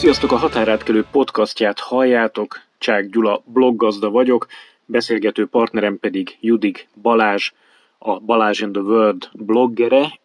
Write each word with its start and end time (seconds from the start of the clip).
Sziasztok, 0.00 0.32
a 0.32 0.36
Határátkelő 0.36 1.04
podcastját 1.10 1.78
halljátok. 1.78 2.60
Csák 2.78 3.08
Gyula 3.10 3.42
bloggazda 3.44 4.10
vagyok, 4.10 4.46
beszélgető 4.84 5.46
partnerem 5.46 5.98
pedig 5.98 6.36
Judig 6.40 6.86
Balázs, 7.02 7.52
a 7.98 8.20
Balázs 8.20 8.60
in 8.60 8.72
the 8.72 8.82
World 8.82 9.28
bloggere. 9.32 10.18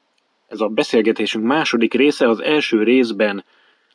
Ez 0.47 0.59
a 0.59 0.67
beszélgetésünk 0.67 1.45
második 1.45 1.93
része, 1.93 2.29
az 2.29 2.39
első 2.39 2.83
részben 2.83 3.43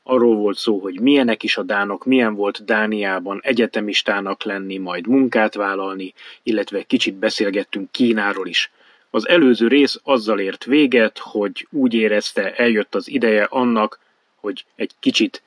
arról 0.03 0.37
volt 0.37 0.57
szó, 0.57 0.79
hogy 0.79 1.01
milyenek 1.01 1.43
is 1.43 1.57
a 1.57 1.63
dánok, 1.63 2.05
milyen 2.05 2.35
volt 2.35 2.65
Dániában 2.65 3.41
egyetemistának 3.43 4.43
lenni, 4.43 4.79
majd 4.79 5.07
munkát 5.07 5.55
vállalni, 5.55 6.15
illetve 6.43 6.83
kicsit 6.83 7.15
beszélgettünk 7.15 7.91
Kínáról 7.91 8.47
is. 8.47 8.71
Az 9.11 9.29
előző 9.29 9.69
rész 9.69 10.01
azzal 10.03 10.41
ért 10.41 10.65
véget, 10.65 11.19
hogy 11.19 11.67
úgy 11.71 11.95
érezte, 11.95 12.55
eljött 12.55 12.95
az 12.95 13.09
ideje 13.09 13.47
annak, 13.51 13.99
hogy 14.35 14.65
egy 14.77 14.93
kicsit 15.01 15.43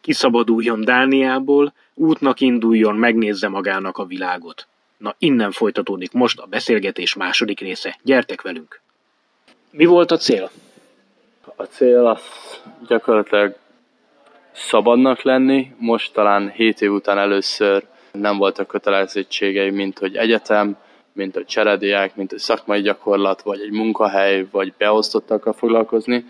kiszabaduljon 0.00 0.84
Dániából, 0.84 1.72
útnak 1.94 2.40
induljon, 2.40 2.96
megnézze 2.96 3.48
magának 3.48 3.98
a 3.98 4.04
világot. 4.04 4.66
Na, 4.96 5.14
innen 5.18 5.50
folytatódik 5.50 6.12
most 6.12 6.38
a 6.38 6.46
beszélgetés 6.46 7.14
második 7.14 7.60
része. 7.60 7.98
Gyertek 8.02 8.42
velünk! 8.42 8.80
Mi 9.70 9.84
volt 9.84 10.10
a 10.10 10.16
cél? 10.16 10.50
A 11.56 11.62
cél 11.62 12.06
az 12.06 12.22
gyakorlatilag 12.88 13.56
szabadnak 14.52 15.22
lenni. 15.22 15.72
Most 15.78 16.12
talán 16.12 16.50
7 16.50 16.80
év 16.80 16.92
után 16.92 17.18
először 17.18 17.84
nem 18.12 18.36
voltak 18.36 18.66
kötelezettségei, 18.66 19.70
mint 19.70 19.98
hogy 19.98 20.16
egyetem, 20.16 20.76
mint 21.12 21.34
hogy 21.34 21.46
cserediák, 21.46 22.16
mint 22.16 22.30
hogy 22.30 22.38
szakmai 22.38 22.80
gyakorlat, 22.80 23.42
vagy 23.42 23.60
egy 23.60 23.70
munkahely, 23.70 24.46
vagy 24.50 24.72
beosztottakkal 24.78 25.52
foglalkozni, 25.52 26.24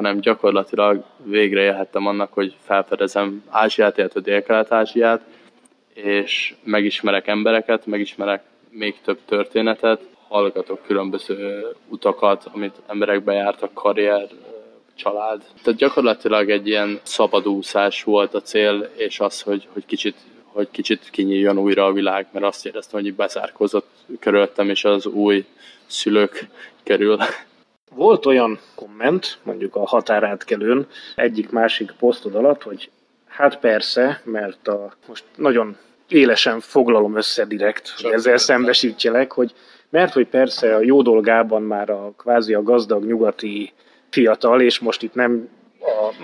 hanem 0.00 0.20
gyakorlatilag 0.20 1.04
végre 1.24 1.62
élhettem 1.62 2.06
annak, 2.06 2.32
hogy 2.32 2.54
felfedezem 2.64 3.44
Ázsiát, 3.48 3.98
illetve 3.98 4.20
Dél-Kelet-Ázsiát, 4.20 5.20
és 5.94 6.54
megismerek 6.64 7.26
embereket, 7.26 7.86
megismerek 7.86 8.42
még 8.70 9.00
több 9.04 9.18
történetet, 9.24 10.00
hallgatok 10.28 10.82
különböző 10.86 11.66
utakat, 11.88 12.48
amit 12.52 12.80
emberek 12.86 13.22
bejártak, 13.22 13.74
karrier, 13.74 14.28
család. 14.94 15.42
Tehát 15.62 15.78
gyakorlatilag 15.78 16.50
egy 16.50 16.66
ilyen 16.66 17.00
szabadúszás 17.02 18.02
volt 18.02 18.34
a 18.34 18.42
cél, 18.42 18.90
és 18.96 19.20
az, 19.20 19.40
hogy, 19.40 19.68
hogy 19.72 19.86
kicsit 19.86 20.16
hogy 20.44 20.68
kicsit 20.70 21.10
kinyíljon 21.10 21.58
újra 21.58 21.84
a 21.84 21.92
világ, 21.92 22.26
mert 22.32 22.44
azt 22.44 22.66
éreztem, 22.66 23.00
hogy 23.00 23.14
bezárkózott 23.14 23.88
körülöttem, 24.20 24.70
és 24.70 24.84
az 24.84 25.06
új 25.06 25.44
szülők 25.86 26.48
kerül. 26.82 27.18
Volt 27.94 28.26
olyan 28.26 28.58
komment, 28.74 29.38
mondjuk 29.42 29.76
a 29.76 29.86
határátkelőn, 29.86 30.86
egyik-másik 31.14 31.92
posztod 31.98 32.34
alatt, 32.34 32.62
hogy 32.62 32.90
hát 33.28 33.58
persze, 33.58 34.20
mert 34.24 34.68
a, 34.68 34.92
most 35.06 35.24
nagyon 35.36 35.76
élesen 36.08 36.60
foglalom 36.60 37.16
össze 37.16 37.44
direkt, 37.44 37.94
hogy 37.96 38.12
ezzel 38.12 38.36
szembesítjelek, 38.36 39.32
hogy 39.32 39.54
mert 39.90 40.12
hogy 40.12 40.26
persze 40.26 40.74
a 40.74 40.80
jó 40.80 41.02
dolgában 41.02 41.62
már 41.62 41.90
a 41.90 42.12
kvázi 42.16 42.54
a 42.54 42.62
gazdag 42.62 43.04
nyugati 43.04 43.72
fiatal, 44.10 44.60
és 44.60 44.78
most 44.78 45.02
itt 45.02 45.14
nem 45.14 45.48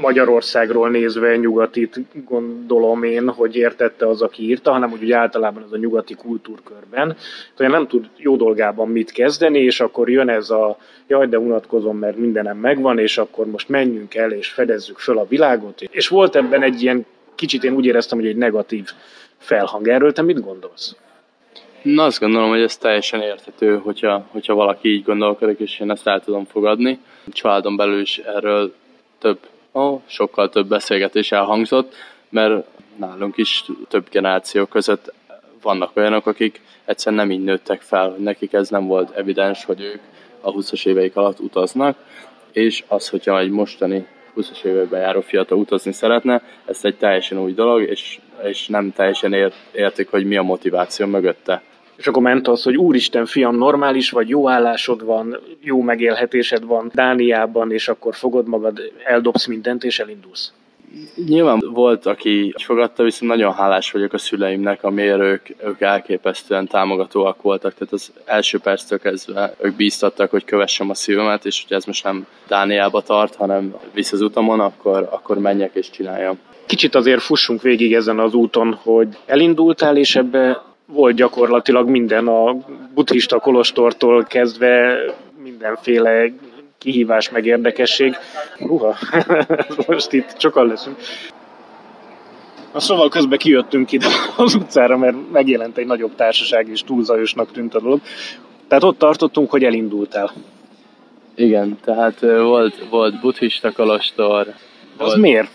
Magyarországról 0.00 0.90
nézve 0.90 1.36
nyugatit 1.36 2.00
gondolom 2.24 3.02
én, 3.02 3.28
hogy 3.30 3.56
értette 3.56 4.08
az, 4.08 4.22
aki 4.22 4.42
írta, 4.42 4.72
hanem 4.72 4.90
hogy 4.90 5.02
úgy 5.02 5.12
általában 5.12 5.62
az 5.62 5.72
a 5.72 5.76
nyugati 5.76 6.14
kultúrkörben, 6.14 7.16
hogy 7.56 7.68
nem 7.68 7.86
tud 7.86 8.08
jó 8.16 8.36
dolgában 8.36 8.88
mit 8.88 9.12
kezdeni, 9.12 9.58
és 9.58 9.80
akkor 9.80 10.10
jön 10.10 10.28
ez 10.28 10.50
a 10.50 10.78
jaj, 11.06 11.26
de 11.26 11.38
unatkozom, 11.38 11.98
mert 11.98 12.16
mindenem 12.16 12.58
megvan, 12.58 12.98
és 12.98 13.18
akkor 13.18 13.46
most 13.46 13.68
menjünk 13.68 14.14
el, 14.14 14.32
és 14.32 14.48
fedezzük 14.48 14.98
föl 14.98 15.18
a 15.18 15.26
világot. 15.28 15.80
És 15.80 16.08
volt 16.08 16.36
ebben 16.36 16.62
egy 16.62 16.82
ilyen, 16.82 17.06
kicsit 17.34 17.64
én 17.64 17.74
úgy 17.74 17.84
éreztem, 17.84 18.18
hogy 18.18 18.28
egy 18.28 18.36
negatív 18.36 18.90
felhang. 19.38 19.88
Erről 19.88 20.12
te 20.12 20.22
mit 20.22 20.44
gondolsz? 20.44 20.96
Na 21.82 22.04
azt 22.04 22.20
gondolom, 22.20 22.48
hogy 22.48 22.60
ez 22.60 22.76
teljesen 22.76 23.20
érthető, 23.20 23.76
hogyha, 23.76 24.26
hogyha 24.30 24.54
valaki 24.54 24.88
így 24.88 25.04
gondolkodik, 25.04 25.58
és 25.58 25.80
én 25.80 25.90
ezt 25.90 26.06
el 26.06 26.20
tudom 26.20 26.44
fogadni. 26.44 26.98
Családon 27.32 27.76
belül 27.76 28.00
is 28.00 28.18
erről 28.18 28.74
több, 29.18 29.38
ó, 29.76 30.02
sokkal 30.06 30.48
több 30.48 30.66
beszélgetés 30.66 31.32
elhangzott, 31.32 31.94
mert 32.28 32.66
nálunk 32.96 33.36
is 33.36 33.64
több 33.88 34.06
generáció 34.10 34.64
között 34.64 35.12
vannak 35.62 35.96
olyanok, 35.96 36.26
akik 36.26 36.60
egyszerűen 36.84 37.26
nem 37.26 37.36
így 37.36 37.44
nőttek 37.44 37.80
fel, 37.80 38.10
hogy 38.10 38.20
nekik 38.20 38.52
ez 38.52 38.68
nem 38.68 38.86
volt 38.86 39.16
evidens, 39.16 39.64
hogy 39.64 39.80
ők 39.80 40.00
a 40.40 40.52
20-as 40.52 40.86
éveik 40.86 41.16
alatt 41.16 41.40
utaznak, 41.40 41.96
és 42.52 42.84
az, 42.88 43.08
hogyha 43.08 43.38
egy 43.38 43.50
mostani 43.50 44.06
20-as 44.36 44.64
években 44.64 45.00
járó 45.00 45.20
fiatal 45.20 45.58
utazni 45.58 45.92
szeretne, 45.92 46.42
ez 46.64 46.78
egy 46.82 46.96
teljesen 46.96 47.38
új 47.38 47.52
dolog, 47.52 47.82
és, 47.82 48.20
és 48.42 48.66
nem 48.66 48.92
teljesen 48.92 49.32
ért, 49.32 49.54
értik, 49.72 50.10
hogy 50.10 50.24
mi 50.24 50.36
a 50.36 50.42
motiváció 50.42 51.06
mögötte. 51.06 51.62
És 51.96 52.06
akkor 52.06 52.22
ment 52.22 52.48
az, 52.48 52.62
hogy 52.62 52.76
úristen, 52.76 53.26
fiam, 53.26 53.56
normális 53.56 54.10
vagy, 54.10 54.28
jó 54.28 54.48
állásod 54.48 55.04
van, 55.04 55.38
jó 55.60 55.80
megélhetésed 55.80 56.64
van 56.64 56.90
Dániában, 56.94 57.72
és 57.72 57.88
akkor 57.88 58.14
fogod 58.14 58.46
magad, 58.46 58.80
eldobsz 59.04 59.46
mindent, 59.46 59.84
és 59.84 59.98
elindulsz. 59.98 60.52
Nyilván 61.26 61.62
volt, 61.72 62.06
aki 62.06 62.54
fogadta, 62.62 63.02
viszont 63.02 63.30
nagyon 63.30 63.52
hálás 63.52 63.90
vagyok 63.90 64.12
a 64.12 64.18
szüleimnek, 64.18 64.84
amiért 64.84 65.20
ők, 65.20 65.46
ők 65.64 65.80
elképesztően 65.80 66.66
támogatóak 66.66 67.42
voltak. 67.42 67.74
Tehát 67.74 67.92
az 67.92 68.12
első 68.24 68.58
perctől 68.58 68.98
kezdve 68.98 69.54
ők 69.60 69.76
bíztattak, 69.76 70.30
hogy 70.30 70.44
kövessem 70.44 70.90
a 70.90 70.94
szívemet, 70.94 71.44
és 71.44 71.64
hogy 71.68 71.76
ez 71.76 71.84
most 71.84 72.04
nem 72.04 72.26
Dániába 72.48 73.00
tart, 73.00 73.34
hanem 73.34 73.74
visz 73.94 74.12
az 74.12 74.20
utamon, 74.20 74.60
akkor, 74.60 75.08
akkor 75.10 75.38
menjek 75.38 75.74
és 75.74 75.90
csináljam. 75.90 76.38
Kicsit 76.66 76.94
azért 76.94 77.22
fussunk 77.22 77.62
végig 77.62 77.94
ezen 77.94 78.18
az 78.18 78.34
úton, 78.34 78.78
hogy 78.82 79.08
elindultál, 79.26 79.96
és 79.96 80.16
ebbe 80.16 80.62
volt 80.86 81.16
gyakorlatilag 81.16 81.88
minden 81.88 82.26
a 82.26 82.56
buddhista 82.94 83.38
kolostortól 83.38 84.24
kezdve 84.24 84.98
mindenféle 85.42 86.32
kihívás 86.78 87.30
meg 87.30 87.46
érdekesség. 87.46 88.16
Uha, 88.58 88.96
most 89.86 90.12
itt 90.12 90.40
sokan 90.40 90.66
leszünk. 90.66 90.96
Na 92.72 92.80
szóval 92.80 93.08
közben 93.08 93.38
kijöttünk 93.38 93.92
ide 93.92 94.06
az 94.36 94.54
utcára, 94.54 94.96
mert 94.96 95.16
megjelent 95.32 95.76
egy 95.76 95.86
nagyobb 95.86 96.14
társaság, 96.14 96.68
és 96.68 96.82
túl 96.82 97.04
zajosnak 97.04 97.52
tűnt 97.52 97.74
a 97.74 97.80
dolog. 97.80 98.00
Tehát 98.68 98.84
ott 98.84 98.98
tartottunk, 98.98 99.50
hogy 99.50 99.64
elindultál. 99.64 100.32
Igen, 101.34 101.78
tehát 101.84 102.20
volt, 102.20 102.88
volt 102.90 103.20
buddhista 103.20 103.72
kolostor. 103.72 104.46
Az 104.96 105.06
volt... 105.06 105.16
miért? 105.16 105.50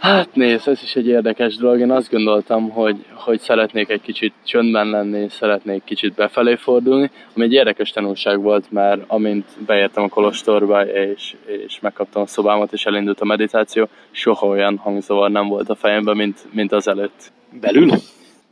Hát 0.00 0.34
nézd, 0.34 0.68
ez 0.68 0.82
is 0.82 0.96
egy 0.96 1.06
érdekes 1.06 1.56
dolog. 1.56 1.80
Én 1.80 1.90
azt 1.90 2.10
gondoltam, 2.10 2.70
hogy, 2.70 3.04
hogy 3.14 3.40
szeretnék 3.40 3.88
egy 3.88 4.00
kicsit 4.00 4.32
csöndben 4.44 4.90
lenni, 4.90 5.28
szeretnék 5.28 5.84
kicsit 5.84 6.14
befelé 6.14 6.54
fordulni, 6.54 7.10
ami 7.34 7.44
egy 7.44 7.52
érdekes 7.52 7.90
tanulság 7.90 8.40
volt, 8.40 8.70
mert 8.70 9.02
amint 9.06 9.46
beértem 9.66 10.02
a 10.02 10.08
kolostorba, 10.08 10.86
és, 10.86 11.36
és 11.66 11.80
megkaptam 11.80 12.22
a 12.22 12.26
szobámat, 12.26 12.72
és 12.72 12.84
elindult 12.86 13.20
a 13.20 13.24
meditáció, 13.24 13.88
soha 14.10 14.46
olyan 14.46 14.76
hangzavar 14.76 15.30
nem 15.30 15.48
volt 15.48 15.68
a 15.68 15.74
fejemben, 15.74 16.16
mint, 16.16 16.38
mint 16.50 16.72
az 16.72 16.88
előtt. 16.88 17.32
Belül? 17.60 17.90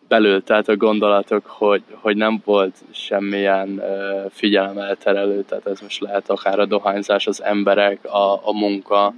Belül, 0.09 0.43
tehát 0.43 0.69
a 0.69 0.77
gondolatok, 0.77 1.47
hogy, 1.47 1.83
hogy 2.01 2.17
nem 2.17 2.43
volt 2.45 2.75
semmilyen 2.91 3.69
uh, 3.69 4.31
figyelemelterelő, 4.31 5.43
tehát 5.43 5.67
ez 5.67 5.81
most 5.81 6.01
lehet 6.01 6.31
akár 6.31 6.59
a 6.59 6.67
dohányzás, 6.67 7.27
az 7.27 7.43
emberek, 7.43 8.05
a, 8.05 8.33
a 8.33 8.53
munka, 8.53 9.15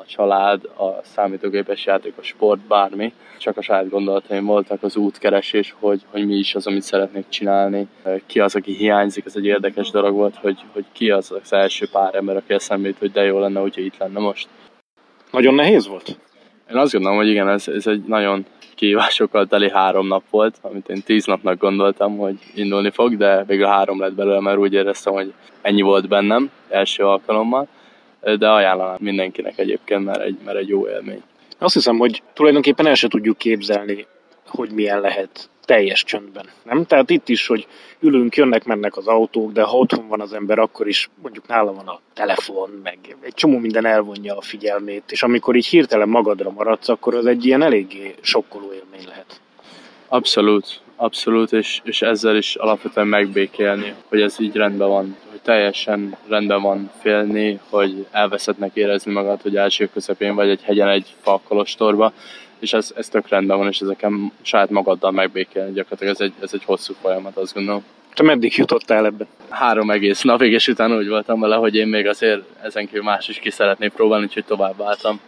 a 0.00 0.06
család, 0.06 0.64
a 0.64 1.00
számítógépes 1.02 1.84
játék, 1.86 2.12
a 2.16 2.22
sport, 2.22 2.60
bármi. 2.60 3.12
Csak 3.38 3.56
a 3.56 3.62
saját 3.62 3.88
gondolataim 3.88 4.44
voltak 4.44 4.82
az 4.82 4.96
útkeresés, 4.96 5.74
hogy, 5.78 6.02
hogy 6.10 6.26
mi 6.26 6.34
is 6.34 6.54
az, 6.54 6.66
amit 6.66 6.82
szeretnék 6.82 7.28
csinálni. 7.28 7.88
Ki 8.26 8.40
az, 8.40 8.54
aki 8.54 8.72
hiányzik, 8.72 9.24
ez 9.24 9.36
egy 9.36 9.44
érdekes 9.44 9.90
dolog 9.90 10.14
volt, 10.14 10.36
hogy, 10.36 10.58
hogy 10.72 10.84
ki 10.92 11.10
az 11.10 11.32
az 11.42 11.52
első 11.52 11.86
pár 11.92 12.14
ember, 12.14 12.36
aki 12.36 12.52
eszembe 12.52 12.88
jut, 12.88 12.98
hogy 12.98 13.12
de 13.12 13.22
jó 13.22 13.38
lenne, 13.38 13.60
hogyha 13.60 13.80
itt 13.80 13.96
lenne 13.96 14.20
most. 14.20 14.48
Nagyon 15.30 15.54
nehéz 15.54 15.86
volt? 15.86 16.18
Én 16.70 16.76
azt 16.76 16.92
gondolom, 16.92 17.16
hogy 17.16 17.28
igen, 17.28 17.48
ez, 17.48 17.68
ez 17.68 17.86
egy 17.86 18.02
nagyon 18.02 18.46
kihívásokkal 18.74 19.46
teli 19.46 19.70
három 19.70 20.06
nap 20.06 20.22
volt, 20.30 20.58
amit 20.62 20.88
én 20.88 21.02
tíz 21.02 21.24
napnak 21.24 21.58
gondoltam, 21.58 22.16
hogy 22.16 22.36
indulni 22.54 22.90
fog, 22.90 23.16
de 23.16 23.44
végül 23.44 23.66
három 23.66 24.00
lett 24.00 24.14
belőle, 24.14 24.40
mert 24.40 24.58
úgy 24.58 24.72
éreztem, 24.72 25.12
hogy 25.12 25.32
ennyi 25.62 25.82
volt 25.82 26.08
bennem 26.08 26.50
első 26.68 27.04
alkalommal 27.04 27.68
de 28.20 28.48
ajánlanám 28.48 28.96
mindenkinek 29.00 29.58
egyébként, 29.58 30.04
mert 30.04 30.20
egy, 30.20 30.38
mert 30.44 30.58
egy 30.58 30.68
jó 30.68 30.88
élmény. 30.88 31.22
Azt 31.58 31.74
hiszem, 31.74 31.98
hogy 31.98 32.22
tulajdonképpen 32.32 32.86
el 32.86 32.94
se 32.94 33.08
tudjuk 33.08 33.38
képzelni, 33.38 34.06
hogy 34.46 34.70
milyen 34.70 35.00
lehet 35.00 35.48
teljes 35.64 36.04
csöndben. 36.04 36.46
Nem? 36.62 36.84
Tehát 36.84 37.10
itt 37.10 37.28
is, 37.28 37.46
hogy 37.46 37.66
ülünk, 38.00 38.36
jönnek, 38.36 38.64
mennek 38.64 38.96
az 38.96 39.06
autók, 39.06 39.52
de 39.52 39.62
ha 39.62 39.76
otthon 39.76 40.08
van 40.08 40.20
az 40.20 40.32
ember, 40.32 40.58
akkor 40.58 40.88
is 40.88 41.10
mondjuk 41.22 41.46
nála 41.46 41.72
van 41.72 41.88
a 41.88 42.00
telefon, 42.14 42.80
meg 42.82 42.98
egy 43.20 43.34
csomó 43.34 43.58
minden 43.58 43.86
elvonja 43.86 44.36
a 44.36 44.40
figyelmét, 44.40 45.12
és 45.12 45.22
amikor 45.22 45.56
így 45.56 45.66
hirtelen 45.66 46.08
magadra 46.08 46.50
maradsz, 46.50 46.88
akkor 46.88 47.14
az 47.14 47.26
egy 47.26 47.44
ilyen 47.44 47.62
eléggé 47.62 48.14
sokkoló 48.20 48.72
élmény 48.72 49.08
lehet. 49.08 49.40
Abszolút, 50.08 50.80
abszolút, 51.00 51.52
és, 51.52 51.80
és 51.84 52.02
ezzel 52.02 52.36
is 52.36 52.54
alapvetően 52.54 53.06
megbékélni, 53.06 53.94
hogy 54.08 54.20
ez 54.20 54.40
így 54.40 54.56
rendben 54.56 54.88
van, 54.88 55.16
hogy 55.30 55.40
teljesen 55.40 56.16
rendben 56.28 56.62
van 56.62 56.90
félni, 57.00 57.60
hogy 57.68 58.06
elveszettnek 58.10 58.70
érezni 58.74 59.12
magad, 59.12 59.42
hogy 59.42 59.56
első 59.56 59.88
közepén 59.92 60.34
vagy 60.34 60.48
egy 60.48 60.62
hegyen 60.62 60.88
egy 60.88 61.14
falkolostorba, 61.20 62.12
és 62.58 62.72
ez, 62.72 62.92
ez 62.96 63.08
tök 63.08 63.28
rendben 63.28 63.58
van, 63.58 63.68
és 63.68 63.80
ezeken 63.80 64.32
saját 64.42 64.70
magaddal 64.70 65.10
megbékélni 65.10 65.72
gyakorlatilag, 65.72 66.14
ez 66.14 66.20
egy, 66.20 66.32
ez 66.40 66.50
egy 66.52 66.64
hosszú 66.64 66.94
folyamat, 67.00 67.36
azt 67.36 67.54
gondolom. 67.54 67.84
Te 68.14 68.22
meddig 68.22 68.56
jutottál 68.56 69.04
ebbe? 69.04 69.26
Három 69.48 69.90
egész 69.90 70.22
napig, 70.22 70.52
és 70.52 70.68
utána 70.68 70.96
úgy 70.96 71.08
voltam 71.08 71.40
vele, 71.40 71.56
hogy 71.56 71.74
én 71.74 71.88
még 71.88 72.06
azért 72.06 72.42
ezen 72.62 72.86
kívül 72.86 73.02
más 73.02 73.28
is 73.28 73.38
ki 73.38 73.50
szeretnék 73.50 73.92
próbálni, 73.92 74.24
úgyhogy 74.24 74.44
tovább 74.44 74.76
váltam. 74.76 75.20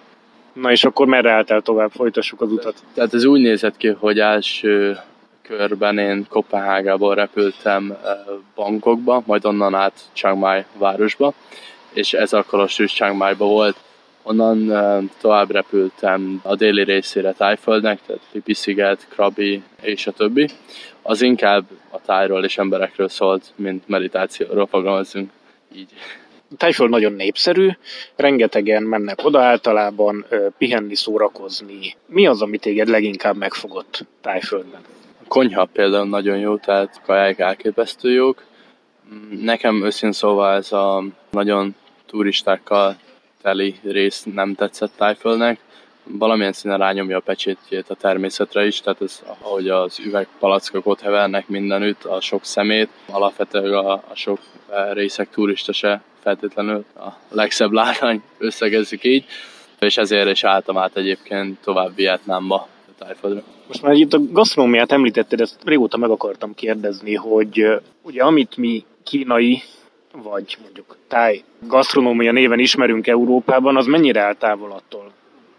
Na 0.53 0.71
és 0.71 0.85
akkor 0.85 1.07
merre 1.07 1.31
álltál 1.31 1.61
tovább? 1.61 1.91
Folytassuk 1.91 2.41
az 2.41 2.53
utat. 2.53 2.75
Tehát 2.95 3.15
ez 3.15 3.25
úgy 3.25 3.41
nézett 3.41 3.77
ki, 3.77 3.89
hogy 3.89 4.19
első 4.19 4.99
körben 5.43 5.99
én 5.99 6.27
Kopenhágából 6.29 7.15
repültem 7.15 7.97
Bangkokba, 8.55 9.23
majd 9.27 9.45
onnan 9.45 9.75
át 9.75 10.01
Chiang 10.13 10.39
Mai 10.39 10.65
városba, 10.79 11.35
és 11.93 12.13
ez 12.13 12.33
a 12.33 12.45
kolostus 12.45 12.93
Chiang 12.93 13.17
Mai-ba 13.17 13.47
volt. 13.47 13.77
Onnan 14.23 15.11
tovább 15.21 15.51
repültem 15.51 16.41
a 16.43 16.55
déli 16.55 16.85
részére 16.85 17.33
Tájföldnek, 17.33 18.01
tehát 18.07 18.23
Lipi-sziget, 18.33 19.07
Krabi 19.09 19.63
és 19.81 20.07
a 20.07 20.13
többi. 20.13 20.49
Az 21.03 21.23
inkább 21.23 21.65
a 21.91 22.01
tájról 22.01 22.45
és 22.45 22.59
emberekről 22.59 23.09
szólt, 23.09 23.53
mint 23.57 23.89
meditációról 23.89 24.67
fogalmazunk 24.67 25.31
így. 25.75 25.91
Tájföld 26.57 26.91
nagyon 26.91 27.13
népszerű, 27.13 27.69
rengetegen 28.17 28.83
mennek 28.83 29.25
oda 29.25 29.43
általában 29.43 30.27
pihenni, 30.59 30.95
szórakozni. 30.95 31.97
Mi 32.07 32.27
az, 32.27 32.43
ami 32.43 32.59
téged 32.59 32.89
leginkább 32.89 33.37
megfogott 33.37 34.07
Tájföldben? 34.21 34.81
Konyha 35.33 35.65
például 35.65 36.09
nagyon 36.09 36.39
jó, 36.39 36.57
tehát 36.57 37.01
kaják 37.05 37.39
elképesztő 37.39 38.11
jók. 38.11 38.45
Nekem 39.41 39.85
őszintén 39.85 40.13
szóval 40.13 40.55
ez 40.57 40.73
a 40.73 41.05
nagyon 41.31 41.75
turistákkal 42.07 42.97
teli 43.43 43.75
rész 43.83 44.27
nem 44.35 44.55
tetszett 44.55 44.93
Tájföldnek. 44.97 45.59
Valamilyen 46.05 46.53
színen 46.53 46.79
rányomja 46.79 47.17
a 47.17 47.21
pecsétjét 47.21 47.91
a 47.91 47.95
természetre 47.95 48.67
is, 48.67 48.81
tehát 48.81 49.01
ez, 49.03 49.23
ahogy 49.43 49.69
az 49.69 49.99
üvegpalackok 49.99 50.87
ott 50.87 51.01
hevernek 51.01 51.49
mindenütt, 51.49 52.05
a 52.05 52.21
sok 52.21 52.45
szemét, 52.45 52.89
alapvetően 53.07 53.73
a, 53.73 53.93
a 53.93 54.15
sok 54.15 54.39
részek 54.93 55.31
turista 55.31 55.73
se 55.73 56.03
feltétlenül 56.23 56.85
a 56.97 57.09
legszebb 57.29 57.73
látvány, 57.73 58.23
összegezzük 58.39 59.05
így, 59.05 59.25
és 59.79 59.97
ezért 59.97 60.31
is 60.31 60.45
álltam 60.45 60.79
át 60.79 60.97
egyébként 60.97 61.61
tovább 61.61 61.95
Vietnámba, 61.95 62.69
tájföldre. 63.03 63.43
Most 63.67 63.83
már 63.83 63.93
itt 63.95 64.13
a 64.13 64.21
gasztronómiát 64.31 64.93
említetted, 64.93 65.41
ezt 65.41 65.59
régóta 65.65 65.97
meg 65.97 66.11
akartam 66.11 66.55
kérdezni, 66.55 67.15
hogy 67.15 67.67
ugye 68.03 68.23
amit 68.23 68.57
mi 68.57 68.85
kínai, 69.05 69.63
vagy 70.23 70.57
mondjuk 70.63 70.97
táj 71.09 71.43
gasztronómia 71.67 72.33
néven 72.33 72.59
ismerünk 72.59 73.07
Európában, 73.07 73.77
az 73.77 73.87
mennyire 73.87 74.21
áll 74.21 74.35
távol 74.35 74.71
attól, 74.71 75.13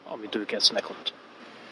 amit 0.10 0.36
ők 0.36 0.52
esznek 0.52 0.90
ott? 0.90 1.14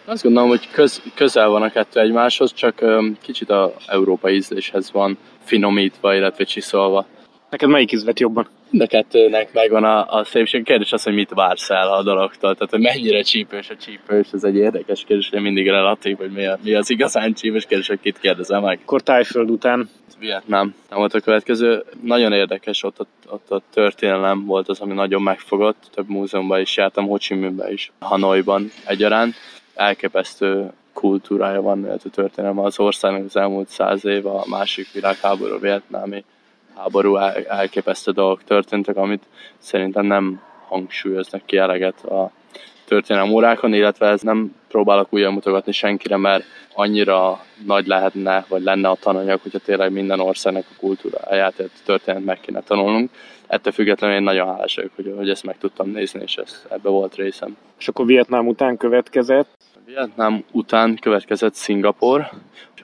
Azt 0.06 0.24
gondolom, 0.24 0.50
hogy 0.50 0.70
köz, 0.72 1.02
közel 1.14 1.50
van 1.50 1.62
a 1.62 1.70
kettő 1.70 2.00
egymáshoz, 2.00 2.54
csak 2.54 2.82
um, 2.82 3.18
kicsit 3.22 3.50
a 3.50 3.74
európai 3.88 4.36
ízléshez 4.36 4.92
van 4.92 5.18
finomítva, 5.44 6.16
illetve 6.16 6.44
csiszolva. 6.44 7.06
Neked 7.52 7.70
melyik 7.70 7.92
ízlet 7.92 8.20
jobban? 8.20 8.48
A 8.80 8.86
kettőnek 8.86 9.54
megvan 9.54 9.84
a, 9.84 10.18
a 10.18 10.24
szépség. 10.24 10.64
Kérdés 10.64 10.92
az, 10.92 11.04
hogy 11.04 11.14
mit 11.14 11.30
vársz 11.30 11.70
el 11.70 11.94
a 11.94 12.04
dologtól. 12.04 12.54
Tehát, 12.56 12.70
hogy 12.70 12.80
mennyire 12.80 13.22
csípős 13.22 13.70
a 13.70 13.76
csípős, 13.76 14.28
ez 14.34 14.44
egy 14.44 14.56
érdekes 14.56 15.04
kérdés, 15.04 15.30
hogy 15.30 15.42
mindig 15.42 15.70
relatív, 15.70 16.18
hogy 16.18 16.32
mi, 16.32 16.46
a, 16.46 16.58
mi 16.64 16.74
az 16.74 16.90
igazán 16.90 17.34
csípős 17.34 17.66
kérdés, 17.66 17.88
hogy 17.88 18.00
kit 18.00 18.20
kérdezel 18.20 18.60
meg. 18.60 18.80
Akkor 18.82 19.02
Tájföld 19.02 19.50
után? 19.50 19.90
Vietnám 20.20 20.76
nem 20.90 21.00
volt 21.00 21.14
a 21.14 21.20
következő. 21.20 21.84
Nagyon 22.04 22.34
érdekes, 22.34 22.84
ott, 22.84 23.00
ott, 23.00 23.28
ott 23.30 23.52
a 23.52 23.62
történelem 23.74 24.46
volt 24.46 24.70
az, 24.70 24.80
ami 24.80 24.94
nagyon 24.94 25.22
megfogott. 25.22 25.90
Több 25.94 26.10
múzeumban 26.10 26.60
is 26.60 26.78
jártam, 26.78 27.08
Ho 27.08 27.18
Chi 27.18 27.34
Minhben 27.34 27.72
is, 27.72 27.92
Hanoiban 28.00 28.72
egyaránt. 28.86 29.36
Elképesztő 29.76 30.72
kultúrája 30.94 31.62
van, 31.62 31.80
illetve 31.80 32.10
történelme 32.10 32.62
az 32.62 32.80
országnak 32.80 33.26
az 33.26 33.36
elmúlt 33.38 33.68
száz 33.68 34.06
év, 34.06 34.26
a 34.26 34.44
másik 34.48 34.92
világháború, 34.92 35.54
a 35.54 35.60
vietnámi 35.60 36.24
háború 36.76 37.16
elképesztő 37.48 38.12
dolgok 38.12 38.44
történtek, 38.44 38.96
amit 38.96 39.24
szerintem 39.58 40.06
nem 40.06 40.42
hangsúlyoznak 40.68 41.46
ki 41.46 41.58
eleget 41.58 42.06
a 42.06 42.32
történelmi 42.86 43.34
órákon, 43.34 43.74
illetve 43.74 44.08
ez 44.08 44.22
nem 44.22 44.56
próbálok 44.68 45.14
újra 45.14 45.32
mutogatni 45.32 45.72
senkire, 45.72 46.18
mert 46.18 46.44
annyira 46.74 47.44
nagy 47.66 47.88
lehetne, 47.88 48.46
vagy 48.48 48.64
lenne 48.64 48.90
a 48.90 48.96
tananyag, 48.96 49.40
hogyha 49.42 49.60
tényleg 49.60 49.92
minden 49.92 50.20
országnak 50.20 50.66
a 50.70 50.80
kultúráját, 50.80 51.60
a 51.60 51.64
történet 51.86 52.24
meg 52.24 52.40
kéne 52.40 52.62
tanulnunk. 52.62 53.10
Ettől 53.48 53.74
függetlenül 53.74 54.16
én 54.16 54.24
nagyon 54.24 54.48
hálás 54.48 54.76
vagyok, 54.76 54.92
hogy, 54.96 55.14
hogy 55.18 55.30
ezt 55.30 55.44
meg 55.44 55.58
tudtam 55.58 55.90
nézni, 55.90 56.22
és 56.22 56.36
ez, 56.36 56.66
ebbe 56.70 56.90
volt 56.90 57.16
részem. 57.16 57.58
És 57.80 57.88
akkor 57.88 58.06
Vietnám 58.06 58.48
után 58.48 58.78
következett? 58.78 59.48
Vietnám 59.86 60.44
után 60.52 60.98
következett 61.02 61.54
Szingapur, 61.54 62.30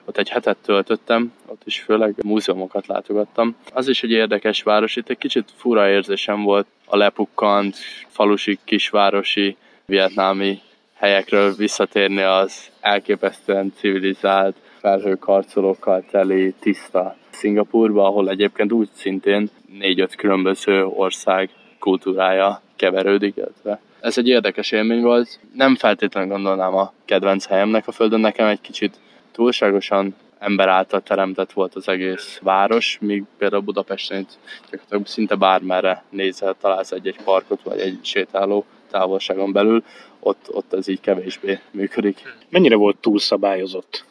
ott 0.08 0.16
egy 0.16 0.28
hetet 0.28 0.56
töltöttem, 0.56 1.32
ott 1.46 1.62
is 1.64 1.80
főleg 1.80 2.14
múzeumokat 2.24 2.86
látogattam. 2.86 3.56
Az 3.72 3.88
is 3.88 4.02
egy 4.02 4.10
érdekes 4.10 4.62
város, 4.62 4.96
itt 4.96 5.08
egy 5.08 5.18
kicsit 5.18 5.48
fura 5.56 5.88
érzésem 5.88 6.42
volt 6.42 6.66
a 6.84 6.96
lepukkant, 6.96 7.76
falusi, 8.08 8.58
kisvárosi, 8.64 9.56
vietnámi 9.86 10.60
helyekről 10.94 11.54
visszatérni 11.54 12.22
az 12.22 12.70
elképesztően 12.80 13.72
civilizált, 13.76 14.56
felhőkarcolókkal 14.80 16.04
teli, 16.10 16.54
tiszta 16.60 17.16
Szingapurba, 17.30 18.06
ahol 18.06 18.30
egyébként 18.30 18.72
úgy 18.72 18.88
szintén 18.92 19.50
négy-öt 19.78 20.14
különböző 20.14 20.84
ország 20.84 21.50
kultúrája 21.78 22.62
keverődik, 22.76 23.36
illetve 23.36 23.80
ez 24.00 24.18
egy 24.18 24.28
érdekes 24.28 24.70
élmény 24.70 25.02
volt. 25.02 25.40
Nem 25.54 25.76
feltétlenül 25.76 26.30
gondolnám 26.30 26.74
a 26.74 26.92
kedvenc 27.04 27.46
helyemnek 27.46 27.88
a 27.88 27.92
földön, 27.92 28.20
nekem 28.20 28.46
egy 28.46 28.60
kicsit 28.60 28.96
túlságosan 29.38 30.14
ember 30.38 30.68
által 30.68 31.00
teremtett 31.00 31.52
volt 31.52 31.74
az 31.74 31.88
egész 31.88 32.38
város, 32.42 32.98
míg 33.00 33.24
például 33.38 33.62
Budapesten 33.62 34.18
itt 34.18 34.38
gyakorlatilag 34.62 35.06
szinte 35.06 35.34
bármerre 35.34 36.04
nézel, 36.10 36.56
találsz 36.60 36.92
egy-egy 36.92 37.22
parkot, 37.24 37.62
vagy 37.62 37.80
egy 37.80 37.98
sétáló 38.02 38.64
távolságon 38.90 39.52
belül, 39.52 39.84
ott, 40.20 40.48
ott 40.50 40.72
ez 40.72 40.88
így 40.88 41.00
kevésbé 41.00 41.58
működik. 41.70 42.22
Mennyire 42.48 42.76
volt 42.76 42.96
túlszabályozott? 42.96 44.04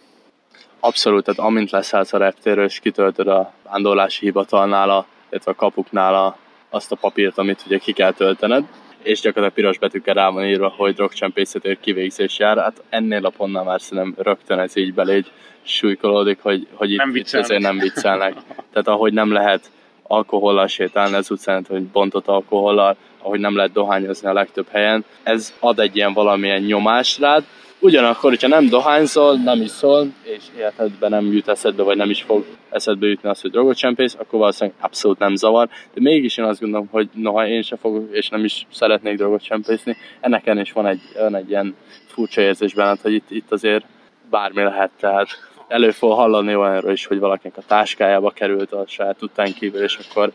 Abszolút, 0.79 1.23
tehát 1.23 1.39
amint 1.39 1.71
leszállsz 1.71 2.13
a 2.13 2.17
reptérről, 2.17 2.65
és 2.65 2.79
kitöltöd 2.79 3.27
a 3.27 3.53
vándorlási 3.63 4.25
hivatalnál, 4.25 4.89
a, 4.89 5.05
illetve 5.29 5.51
a 5.51 5.55
kapuknál 5.55 6.15
a, 6.15 6.37
azt 6.69 6.91
a 6.91 6.95
papírt, 6.95 7.37
amit 7.37 7.63
ugye 7.65 7.77
ki 7.77 7.91
kell 7.91 8.13
töltened, 8.13 8.65
és 9.03 9.19
gyakorlatilag 9.19 9.53
piros 9.53 9.77
betűkkel 9.77 10.13
rá 10.13 10.29
van 10.29 10.45
írva, 10.45 10.73
hogy 10.77 10.93
drogcsempészetért 10.93 11.79
kivégzés 11.79 12.39
jár. 12.39 12.57
Hát 12.57 12.83
ennél 12.89 13.25
a 13.25 13.29
pontnál 13.29 13.63
már 13.63 13.81
szerintem 13.81 14.15
rögtön 14.17 14.59
ez 14.59 14.75
így 14.75 14.93
belégy 14.93 15.31
súlykolódik, 15.63 16.37
hogy, 16.41 16.67
hogy 16.73 16.91
itt, 16.91 17.01
itt 17.13 17.33
ezért 17.33 17.61
nem 17.61 17.77
viccelnek. 17.77 18.33
Tehát 18.71 18.87
ahogy 18.87 19.13
nem 19.13 19.31
lehet 19.31 19.71
alkohollal 20.03 20.67
sétálni 20.67 21.15
az 21.15 21.31
utcán, 21.31 21.65
hogy 21.69 21.83
bontott 21.83 22.27
alkohollal, 22.27 22.97
ahogy 23.21 23.39
nem 23.39 23.55
lehet 23.55 23.71
dohányozni 23.71 24.27
a 24.27 24.33
legtöbb 24.33 24.67
helyen. 24.71 25.05
Ez 25.23 25.53
ad 25.59 25.79
egy 25.79 25.95
ilyen 25.95 26.13
valamilyen 26.13 26.61
nyomást 26.61 27.19
rád, 27.19 27.43
Ugyanakkor, 27.79 28.29
hogyha 28.29 28.47
nem 28.47 28.69
dohányzol, 28.69 29.35
nem 29.35 29.61
iszol, 29.61 30.07
és 30.37 30.43
életedben 30.57 31.09
nem 31.09 31.33
jut 31.33 31.47
eszedbe, 31.47 31.83
vagy 31.83 31.97
nem 31.97 32.09
is 32.09 32.21
fog 32.21 32.45
eszedbe 32.69 33.07
jutni 33.07 33.29
az, 33.29 33.41
hogy 33.41 33.51
drogot 33.51 33.77
csempész, 33.77 34.15
akkor 34.19 34.39
valószínűleg 34.39 34.79
abszolút 34.81 35.19
nem 35.19 35.35
zavar. 35.35 35.69
De 35.93 36.01
mégis 36.01 36.37
én 36.37 36.45
azt 36.45 36.59
gondolom, 36.59 36.87
hogy 36.91 37.09
noha 37.13 37.47
én 37.47 37.61
sem 37.61 37.77
fogok, 37.77 38.09
és 38.11 38.29
nem 38.29 38.43
is 38.43 38.67
szeretnék 38.71 39.17
drogot 39.17 39.43
csempészni, 39.43 39.95
ennek 40.19 40.45
is 40.53 40.71
van 40.71 40.85
egy, 40.85 41.01
van 41.17 41.35
egy 41.35 41.49
ilyen 41.49 41.75
furcsa 42.05 42.41
érzés 42.41 42.73
benned, 42.73 43.01
hogy 43.01 43.13
itt, 43.13 43.31
itt 43.31 43.51
azért 43.51 43.85
bármi 44.29 44.63
lehet, 44.63 44.91
tehát 44.99 45.27
elő 45.67 45.91
fog 45.91 46.11
hallani 46.11 46.55
olyanról 46.55 46.91
is, 46.91 47.05
hogy 47.05 47.19
valakinek 47.19 47.57
a 47.57 47.61
táskájába 47.67 48.31
került 48.31 48.71
a 48.71 48.83
saját 48.87 49.21
után 49.21 49.53
kívül, 49.53 49.83
és 49.83 49.99
akkor 50.09 50.31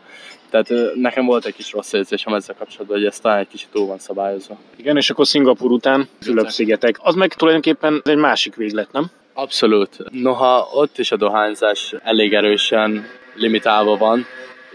tehát 0.49 0.95
nekem 0.95 1.25
volt 1.25 1.45
egy 1.45 1.55
kis 1.55 1.71
rossz 1.71 1.93
érzésem 1.93 2.33
ezzel 2.33 2.55
kapcsolatban, 2.59 2.97
hogy 2.97 3.05
ez 3.05 3.19
talán 3.19 3.37
egy 3.37 3.47
kicsit 3.47 3.69
túl 3.71 3.87
van 3.87 3.99
szabályozva. 3.99 4.57
Igen, 4.75 4.97
és 4.97 5.09
akkor 5.09 5.27
Szingapur 5.27 5.71
után 5.71 6.07
Fülöp-szigetek. 6.21 6.99
Az 7.01 7.15
meg 7.15 7.33
tulajdonképpen 7.33 8.01
egy 8.03 8.17
másik 8.17 8.55
véglet, 8.55 8.91
nem? 8.91 9.11
Abszolút. 9.33 9.97
Noha 10.11 10.69
ott 10.73 10.97
is 10.97 11.11
a 11.11 11.17
dohányzás 11.17 11.95
elég 12.03 12.33
erősen 12.33 13.05
limitálva 13.35 13.97
van 13.97 14.25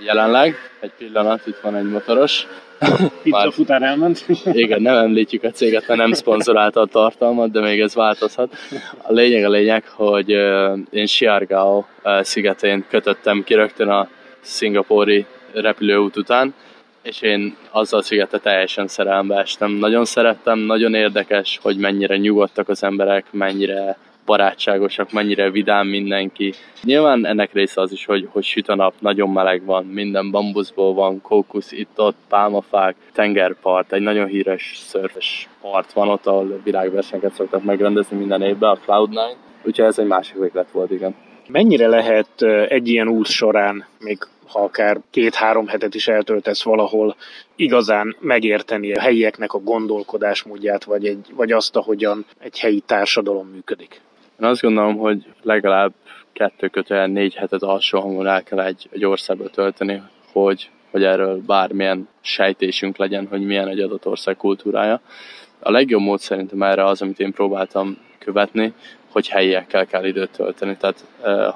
jelenleg. 0.04 0.54
Egy 0.80 0.92
pillanat, 0.98 1.46
itt 1.46 1.58
van 1.62 1.76
egy 1.76 1.90
motoros. 1.90 2.46
Pizza 3.22 3.50
futár 3.50 3.82
elment. 3.82 4.24
Igen, 4.52 4.82
nem 4.82 4.96
említjük 4.96 5.44
a 5.44 5.50
céget, 5.50 5.86
mert 5.88 6.00
nem 6.00 6.12
szponzorálta 6.12 6.80
a 6.80 6.86
tartalmat, 6.86 7.50
de 7.50 7.60
még 7.60 7.80
ez 7.80 7.94
változhat. 7.94 8.56
A 9.02 9.12
lényeg 9.12 9.44
a 9.44 9.48
lényeg, 9.48 9.88
hogy 9.88 10.30
én 10.90 11.06
Siargao 11.06 11.84
szigetén 12.20 12.84
kötöttem 12.88 13.44
ki 13.44 13.54
rögtön 13.54 13.88
a 13.88 14.08
szingapúri 14.40 15.26
repülőút 15.52 16.16
után, 16.16 16.54
és 17.02 17.20
én 17.20 17.56
azzal 17.70 17.98
a 17.98 18.02
szigetet 18.02 18.42
teljesen 18.42 18.88
szerelme 18.88 19.36
estem. 19.36 19.70
Nagyon 19.70 20.04
szerettem, 20.04 20.58
nagyon 20.58 20.94
érdekes, 20.94 21.58
hogy 21.62 21.76
mennyire 21.76 22.16
nyugodtak 22.16 22.68
az 22.68 22.82
emberek, 22.82 23.24
mennyire 23.30 23.96
barátságosak, 24.28 25.12
mennyire 25.12 25.50
vidám 25.50 25.86
mindenki. 25.86 26.52
Nyilván 26.82 27.26
ennek 27.26 27.52
része 27.52 27.80
az 27.80 27.92
is, 27.92 28.04
hogy, 28.04 28.28
hogy 28.30 28.44
süt 28.44 28.68
a 28.68 28.74
nap, 28.74 28.94
nagyon 28.98 29.30
meleg 29.30 29.64
van, 29.64 29.84
minden 29.84 30.30
bambuszból 30.30 30.94
van, 30.94 31.20
kókusz 31.20 31.72
itt-ott, 31.72 32.16
pálmafák, 32.28 32.96
tengerpart, 33.12 33.92
egy 33.92 34.00
nagyon 34.00 34.26
híres 34.26 34.80
szörfes 34.86 35.48
part 35.60 35.92
van 35.92 36.08
ott, 36.08 36.26
ahol 36.26 36.60
világversenyeket 36.64 37.34
szoktak 37.34 37.64
megrendezni 37.64 38.16
minden 38.16 38.42
évben, 38.42 38.70
a 38.70 38.78
Cloud9, 38.86 39.32
úgyhogy 39.62 39.86
ez 39.86 39.98
egy 39.98 40.06
másik 40.06 40.36
véglet 40.36 40.70
volt, 40.70 40.90
igen. 40.90 41.14
Mennyire 41.48 41.86
lehet 41.86 42.42
egy 42.68 42.88
ilyen 42.88 43.08
út 43.08 43.26
során, 43.26 43.86
még 43.98 44.18
ha 44.48 44.62
akár 44.62 45.00
két-három 45.10 45.66
hetet 45.66 45.94
is 45.94 46.08
eltöltesz 46.08 46.62
valahol, 46.62 47.16
igazán 47.56 48.16
megérteni 48.20 48.92
a 48.92 49.00
helyieknek 49.00 49.52
a 49.52 49.58
gondolkodásmódját, 49.58 50.84
vagy, 50.84 51.06
egy, 51.06 51.26
vagy 51.34 51.52
azt, 51.52 51.76
ahogyan 51.76 52.26
egy 52.38 52.58
helyi 52.58 52.80
társadalom 52.80 53.48
működik? 53.48 54.00
Én 54.40 54.48
azt 54.48 54.60
gondolom, 54.60 54.96
hogy 54.96 55.26
legalább 55.42 55.92
kettő 56.32 56.68
kötően 56.68 57.10
négy 57.10 57.34
hetet 57.34 57.62
alsó 57.62 58.00
hangon 58.00 58.26
el 58.26 58.42
kell 58.42 58.60
egy, 58.60 58.88
egy 58.92 59.04
országba 59.04 59.48
tölteni, 59.48 60.02
hogy, 60.32 60.70
hogy 60.90 61.04
erről 61.04 61.42
bármilyen 61.46 62.08
sejtésünk 62.20 62.96
legyen, 62.96 63.26
hogy 63.26 63.46
milyen 63.46 63.68
egy 63.68 63.80
adott 63.80 64.06
ország 64.06 64.36
kultúrája. 64.36 65.00
A 65.58 65.70
legjobb 65.70 66.00
mód 66.00 66.18
szerintem 66.18 66.62
erre 66.62 66.84
az, 66.84 67.02
amit 67.02 67.20
én 67.20 67.32
próbáltam 67.32 67.98
követni, 68.18 68.72
hogy 69.12 69.28
helyiekkel 69.28 69.86
kell 69.86 70.04
időt 70.04 70.30
tölteni, 70.30 70.76
tehát 70.76 71.04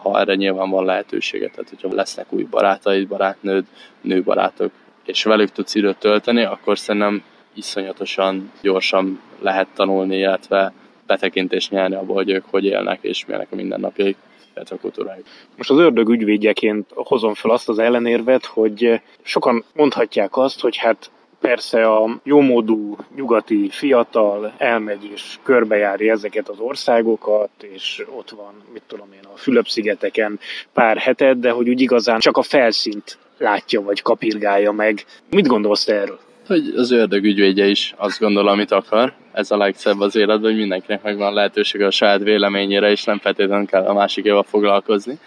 ha 0.03 0.21
erre 0.21 0.35
nyilván 0.35 0.71
van 0.71 0.85
lehetősége, 0.85 1.49
tehát 1.49 1.69
hogyha 1.69 1.95
lesznek 1.95 2.33
új 2.33 2.43
barátaid, 2.43 3.09
barátnőd, 3.09 3.65
nőbarátok, 4.01 4.71
és 5.05 5.25
velük 5.25 5.51
tudsz 5.51 5.75
időt 5.75 5.99
tölteni, 5.99 6.43
akkor 6.43 6.79
szerintem 6.79 7.23
iszonyatosan 7.55 8.53
gyorsan 8.63 9.21
lehet 9.41 9.69
tanulni, 9.75 10.17
illetve 10.17 10.73
betekintést 11.13 11.71
nyerni 11.71 11.95
abból, 11.95 12.15
hogy 12.15 12.31
ők 12.31 12.45
hogy 12.51 12.65
élnek, 12.65 12.99
és 13.03 13.27
milyenek 13.27 13.49
a 13.51 13.55
mindennapjaik, 13.55 14.17
illetve 14.55 14.77
a 14.77 14.79
kultúrájuk. 14.79 15.27
Most 15.57 15.71
az 15.71 15.79
ördög 15.79 16.09
ügyvédjeként 16.09 16.91
hozom 16.95 17.35
fel 17.35 17.51
azt 17.51 17.69
az 17.69 17.79
ellenérvet, 17.79 18.45
hogy 18.45 19.01
sokan 19.23 19.65
mondhatják 19.75 20.37
azt, 20.37 20.61
hogy 20.61 20.77
hát 20.77 21.11
Persze 21.41 21.87
a 21.87 22.21
jómódú 22.23 22.97
nyugati 23.15 23.69
fiatal 23.69 24.53
elmegy 24.59 25.11
és 25.15 25.39
körbejárja 25.43 26.13
ezeket 26.13 26.49
az 26.49 26.59
országokat, 26.59 27.51
és 27.73 28.05
ott 28.17 28.31
van, 28.31 28.55
mit 28.73 28.83
tudom 28.87 29.13
én, 29.13 29.29
a 29.35 29.37
Fülöp-szigeteken 29.37 30.39
pár 30.73 30.97
hetet, 30.97 31.41
de 31.41 31.51
hogy 31.51 31.69
úgy 31.69 31.81
igazán 31.81 32.19
csak 32.19 32.37
a 32.37 32.43
felszínt 32.43 33.19
látja 33.39 33.83
vagy 33.83 34.03
kapirgálja 34.03 34.73
meg. 34.73 35.05
Mit 35.31 35.47
gondolsz 35.47 35.89
erről? 35.89 36.19
Hogy 36.47 36.75
az 36.77 36.91
ördög 36.91 37.25
ügyvédje 37.25 37.67
is 37.67 37.95
azt 37.97 38.19
gondol, 38.19 38.49
amit 38.49 38.71
akar. 38.71 39.13
Ez 39.33 39.51
a 39.51 39.57
legszebb 39.57 40.01
az 40.01 40.17
életben, 40.17 40.51
hogy 40.51 40.61
mindenkinek 40.61 41.03
megvan 41.03 41.35
lehetősége 41.35 41.87
a 41.87 41.91
saját 41.91 42.23
véleményére, 42.23 42.91
és 42.91 43.05
nem 43.05 43.19
feltétlenül 43.19 43.67
kell 43.67 43.85
a 43.85 43.93
másikéval 43.93 44.43
foglalkozni. 44.43 45.19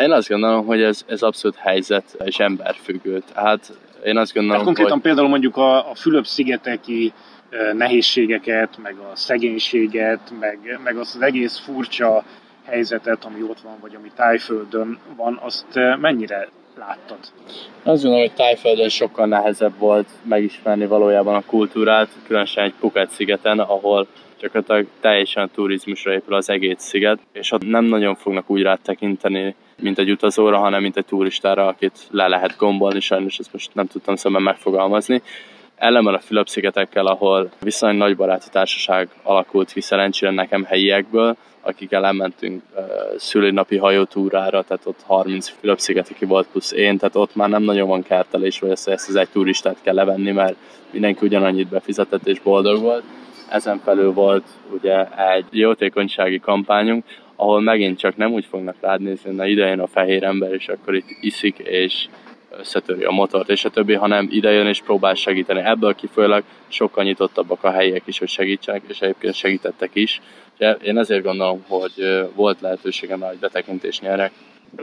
Én 0.00 0.10
azt 0.10 0.28
gondolom, 0.28 0.66
hogy 0.66 0.82
ez, 0.82 1.04
ez 1.06 1.22
abszolút 1.22 1.56
helyzet 1.56 2.16
és 2.24 2.38
emberfüggő. 2.38 3.22
Tehát 3.34 3.72
én 4.04 4.16
azt 4.16 4.32
gondolom, 4.32 4.48
Tehát 4.48 4.64
konkrétan 4.64 4.92
hogy... 4.92 5.02
például 5.02 5.28
mondjuk 5.28 5.56
a, 5.56 5.90
a 5.90 5.94
Fülöp-szigeteki 5.94 7.12
nehézségeket, 7.72 8.78
meg 8.82 8.96
a 8.96 9.16
szegénységet, 9.16 10.32
meg, 10.40 10.80
meg 10.84 10.96
azt 10.96 11.14
az 11.14 11.22
egész 11.22 11.58
furcsa 11.58 12.24
helyzetet, 12.64 13.24
ami 13.24 13.42
ott 13.42 13.60
van, 13.60 13.76
vagy 13.80 13.94
ami 13.94 14.10
Tájföldön 14.16 14.98
van, 15.16 15.38
azt 15.42 15.66
mennyire 16.00 16.48
láttad? 16.78 17.18
Azt 17.82 18.02
gondolom, 18.02 18.26
hogy 18.26 18.34
Tájföldön 18.34 18.88
sokkal 18.88 19.26
nehezebb 19.26 19.78
volt 19.78 20.08
megismerni 20.22 20.86
valójában 20.86 21.34
a 21.34 21.44
kultúrát, 21.46 22.08
különösen 22.26 22.64
egy 22.64 22.74
Phuket 22.78 23.10
szigeten, 23.10 23.58
ahol 23.58 24.06
gyakorlatilag 24.40 24.86
teljesen 25.00 25.50
turizmusra 25.54 26.12
épül 26.12 26.34
az 26.34 26.50
egész 26.50 26.82
sziget, 26.82 27.18
és 27.32 27.52
ott 27.52 27.68
nem 27.68 27.84
nagyon 27.84 28.14
fognak 28.14 28.50
úgy 28.50 28.62
rá 28.62 28.74
tekinteni, 28.74 29.54
mint 29.80 29.98
egy 29.98 30.10
utazóra, 30.10 30.58
hanem 30.58 30.82
mint 30.82 30.96
egy 30.96 31.04
turistára, 31.04 31.66
akit 31.66 31.98
le 32.10 32.28
lehet 32.28 32.56
gombolni, 32.56 33.00
sajnos 33.00 33.38
ezt 33.38 33.52
most 33.52 33.74
nem 33.74 33.86
tudtam 33.86 34.16
szemben 34.16 34.42
megfogalmazni. 34.42 35.22
Ellenben 35.76 36.14
a 36.14 36.20
Fülöp-szigetekkel, 36.20 37.06
ahol 37.06 37.50
viszonylag 37.60 37.98
nagy 37.98 38.16
baráti 38.16 38.48
társaság 38.50 39.08
alakult 39.22 39.72
ki 39.72 39.80
szerencsére 39.80 40.32
nekem 40.32 40.64
helyiekből, 40.64 41.36
akikkel 41.60 42.04
elmentünk 42.04 42.62
uh, 42.74 42.82
szülinapi 43.16 43.76
hajótúrára, 43.76 44.62
tehát 44.62 44.86
ott 44.86 45.00
30 45.06 45.48
Fülöp-szigeteki 45.48 46.24
volt 46.24 46.46
plusz 46.46 46.72
én, 46.72 46.98
tehát 46.98 47.16
ott 47.16 47.34
már 47.34 47.48
nem 47.48 47.62
nagyon 47.62 47.88
van 47.88 48.02
kártelés, 48.02 48.58
hogy 48.58 48.70
ezt, 48.70 48.88
ezt 48.88 49.08
az 49.08 49.16
egy 49.16 49.28
turistát 49.28 49.76
kell 49.82 49.94
levenni, 49.94 50.30
mert 50.30 50.56
mindenki 50.90 51.26
ugyanannyit 51.26 51.68
befizetett 51.68 52.26
és 52.26 52.40
boldog 52.40 52.80
volt. 52.80 53.02
Ezen 53.48 53.78
felül 53.78 54.12
volt 54.12 54.44
ugye 54.70 55.06
egy 55.32 55.46
jótékonysági 55.50 56.40
kampányunk, 56.40 57.04
ahol 57.36 57.60
megint 57.60 57.98
csak 57.98 58.16
nem 58.16 58.32
úgy 58.32 58.44
fognak 58.44 58.76
rád 58.80 59.00
nézni, 59.00 59.36
hogy 59.36 59.50
idejön 59.50 59.80
a 59.80 59.86
fehér 59.86 60.24
ember, 60.24 60.52
és 60.52 60.68
akkor 60.68 60.94
itt 60.94 61.08
iszik, 61.20 61.58
és 61.58 62.08
összetöri 62.58 63.04
a 63.04 63.10
motort, 63.10 63.48
és 63.48 63.64
a 63.64 63.70
többi, 63.70 63.94
hanem 63.94 64.28
idejön 64.30 64.66
és 64.66 64.82
próbál 64.82 65.14
segíteni. 65.14 65.60
Ebből 65.64 65.94
kifolyólag 65.94 66.42
sokkal 66.68 67.04
nyitottabbak 67.04 67.64
a 67.64 67.70
helyiek 67.70 68.02
is, 68.04 68.18
hogy 68.18 68.28
segítsek, 68.28 68.82
és 68.88 69.00
egyébként 69.00 69.34
segítettek 69.34 69.90
is. 69.92 70.20
Én 70.82 70.98
ezért 70.98 71.22
gondolom, 71.22 71.64
hogy 71.68 72.26
volt 72.34 72.60
lehetőségem 72.60 73.20
hogy 73.20 73.38
betekintést 73.38 74.02
nyerek. 74.02 74.32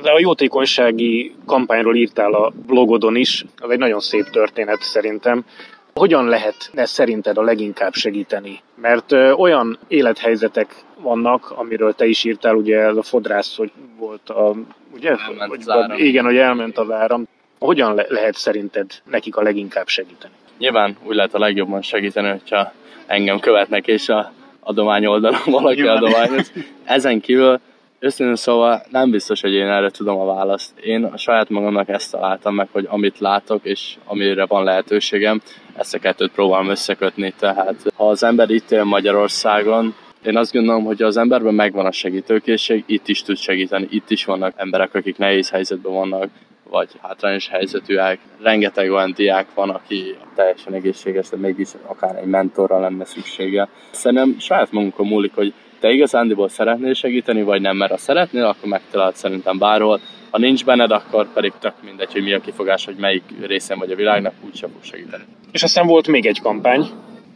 De 0.02 0.12
a 0.12 0.20
jótékonysági 0.20 1.36
kampányról 1.46 1.96
írtál 1.96 2.34
a 2.34 2.54
blogodon 2.66 3.16
is, 3.16 3.46
az 3.58 3.70
egy 3.70 3.78
nagyon 3.78 4.00
szép 4.00 4.30
történet 4.30 4.82
szerintem. 4.82 5.46
Hogyan 5.94 6.28
lehetne 6.28 6.86
szerinted 6.86 7.38
a 7.38 7.42
leginkább 7.42 7.94
segíteni? 7.94 8.62
Mert 8.76 9.12
olyan 9.38 9.78
élethelyzetek 9.88 10.76
vannak, 11.02 11.52
amiről 11.52 11.94
te 11.94 12.06
is 12.06 12.24
írtál, 12.24 12.56
ugye 12.56 12.80
ez 12.80 12.96
a 12.96 13.04
fodrász, 13.04 13.56
hogy 13.56 13.72
volt 13.98 14.30
a... 14.30 14.56
Ugye? 14.94 15.10
Elment 15.10 15.50
hogy, 15.50 15.60
az 15.60 15.70
áram. 15.70 15.98
Igen, 15.98 16.26
hogy 16.26 16.38
elment 16.38 16.78
az 16.78 16.92
áram. 16.92 17.28
Hogyan 17.60 17.96
le- 17.96 18.06
lehet 18.10 18.36
szerinted 18.36 18.92
nekik 19.04 19.36
a 19.36 19.42
leginkább 19.42 19.88
segíteni? 19.88 20.34
Nyilván 20.58 20.98
úgy 21.04 21.16
lehet 21.16 21.34
a 21.34 21.40
legjobban 21.40 21.82
segíteni, 21.82 22.30
hogyha 22.30 22.74
engem 23.06 23.40
követnek, 23.40 23.88
és 23.88 24.10
a 24.10 24.32
adomány 24.60 25.06
oldalon 25.06 25.42
valaki 25.60 25.82
adományoz. 25.82 26.52
Ezen 26.84 27.20
kívül 27.20 27.60
Őszintén 28.02 28.36
szóval 28.36 28.82
nem 28.90 29.12
biztos, 29.12 29.42
hogy 29.42 29.54
én 29.54 29.68
erre 29.68 29.90
tudom 29.90 30.20
a 30.20 30.26
választ. 30.26 30.80
Én 30.80 31.04
a 31.04 31.18
saját 31.18 31.50
magamnak 31.50 31.90
ezt 31.90 32.12
találtam 32.12 32.56
meg, 32.56 32.68
hogy 32.72 32.88
amit 32.90 33.20
látok, 33.20 33.66
és 33.66 33.96
amire 34.06 34.46
van 34.46 34.64
lehetőségem, 34.64 35.42
ezt 35.76 35.94
a 35.94 36.00
kettőt 36.00 36.32
próbálom 36.32 36.70
összekötni. 36.70 37.34
Tehát 37.40 37.76
ha 37.96 38.10
az 38.10 38.24
ember 38.24 38.50
itt 38.50 38.72
él 38.72 38.84
Magyarországon, 38.84 39.96
én 40.26 40.38
azt 40.38 40.54
gondolom, 40.54 40.84
hogy 40.84 41.02
az 41.02 41.18
emberben 41.18 41.54
megvan 41.54 41.86
a 41.86 41.92
segítőkészség, 41.92 42.84
itt 42.88 43.08
is 43.08 43.24
tud 43.24 43.38
segíteni, 43.38 43.88
itt 43.90 44.10
is 44.10 44.26
vannak 44.26 44.54
emberek, 44.56 44.96
akik 44.96 45.18
nehéz 45.18 45.50
helyzetben 45.50 45.94
vannak, 45.94 46.30
vagy 46.70 46.90
hátrányos 47.02 47.48
helyzetűek. 47.48 48.20
Rengeteg 48.42 48.92
olyan 48.92 49.14
diák 49.16 49.48
van, 49.54 49.70
aki 49.70 50.16
teljesen 50.36 50.74
egészséges, 50.74 51.30
de 51.30 51.38
mégis 51.38 51.70
akár 51.86 52.16
egy 52.16 52.26
mentorra 52.26 52.80
lenne 52.80 53.06
szüksége. 53.06 53.68
Szerintem 53.92 54.36
saját 54.40 54.72
magunkon 54.72 55.08
múlik, 55.08 55.36
hogy 55.36 55.54
te 55.80 55.90
igazándiból 55.90 56.50
szeretnél 56.50 56.94
segíteni, 56.94 57.44
vagy 57.44 57.62
nem, 57.62 57.78
mert 57.78 57.92
ha 57.92 57.98
szeretnél, 57.98 58.46
akkor 58.46 58.70
megtalálod 58.70 59.16
szerintem 59.16 59.58
bárhol. 59.58 60.00
Ha 60.32 60.38
nincs 60.38 60.66
benned, 60.66 60.92
akkor 60.92 61.34
pedig 61.34 61.54
tök 61.60 61.74
mindegy, 61.84 62.12
hogy 62.12 62.24
mi 62.24 62.34
a 62.34 62.40
kifogás, 62.40 62.86
hogy 62.86 62.96
melyik 62.96 63.24
részen 63.42 63.80
vagy 63.80 63.92
a 63.92 63.96
világnak, 63.96 64.34
úgysem 64.46 64.70
fog 64.70 64.84
segíteni. 64.84 65.24
És 65.52 65.64
aztán 65.64 65.88
volt 65.88 66.08
még 66.08 66.26
egy 66.26 66.42
kampány. 66.42 66.86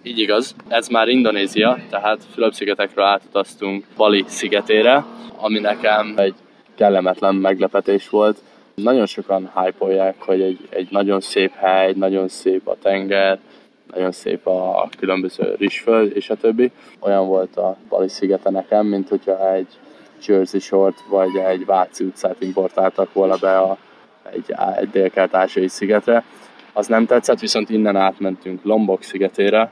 Így 0.04 0.20
igaz, 0.20 0.56
ez 0.68 0.88
már 0.88 1.08
Indonézia, 1.08 1.78
tehát 1.90 2.20
Fülöp-szigetekről 2.34 3.06
átutaztunk 3.06 3.86
Bali 3.96 4.24
szigetére, 4.28 5.06
ami 5.38 5.60
nekem 5.60 6.14
egy 6.18 6.36
kellemetlen 6.76 7.36
meglepetés 7.36 8.10
volt. 8.10 8.38
Nagyon 8.76 9.06
sokan 9.06 9.52
hype 9.56 10.16
hogy 10.18 10.42
egy, 10.42 10.68
egy 10.70 10.88
nagyon 10.92 11.20
szép 11.20 11.52
hely, 11.54 11.94
nagyon 11.96 12.28
szép 12.28 12.68
a 12.68 12.78
tenger, 12.82 13.40
nagyon 13.94 14.12
szép 14.12 14.48
a 14.48 14.90
különböző 14.98 15.56
rizsföld 15.58 16.16
és 16.16 16.30
a 16.30 16.36
többi. 16.36 16.72
Olyan 17.00 17.28
volt 17.28 17.58
a 17.58 17.78
Bali 17.90 18.10
szigete 18.10 18.50
nekem, 18.50 18.86
mint 18.86 19.10
hogyha 19.10 19.54
egy 19.54 19.68
Jersey 20.26 20.60
Short 20.60 20.98
vagy 21.10 21.36
egy 21.36 21.66
Váci 21.66 22.04
utcát 22.04 22.36
importáltak 22.42 23.14
volna 23.14 23.36
be 23.38 23.58
a, 23.58 23.78
egy, 24.32 24.54
egy 24.78 24.90
dél-kelet-ázsiai 24.90 25.68
szigetre. 25.68 26.24
Az 26.74 26.88
nem 26.88 27.06
tetszett, 27.06 27.40
viszont 27.40 27.70
innen 27.70 27.96
átmentünk 27.96 28.64
Lombok 28.64 29.04
szigetére, 29.04 29.72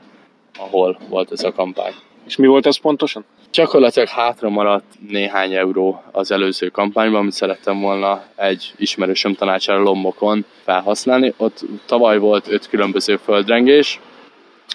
ahol 0.58 0.98
volt 1.08 1.32
ez 1.32 1.44
a 1.44 1.52
kampány. 1.52 1.92
És 2.26 2.36
mi 2.36 2.46
volt 2.46 2.66
ez 2.66 2.76
pontosan? 2.76 3.24
Gyakorlatilag 3.52 4.08
hátra 4.08 4.48
maradt 4.48 4.84
néhány 5.08 5.54
euró 5.54 6.02
az 6.12 6.30
előző 6.30 6.68
kampányban, 6.68 7.20
amit 7.20 7.32
szerettem 7.32 7.80
volna 7.80 8.24
egy 8.36 8.72
ismerősöm 8.76 9.34
tanácsára 9.34 9.82
Lombokon 9.82 10.44
felhasználni. 10.64 11.34
Ott 11.36 11.64
tavaly 11.86 12.18
volt 12.18 12.48
öt 12.48 12.68
különböző 12.68 13.16
földrengés, 13.16 14.00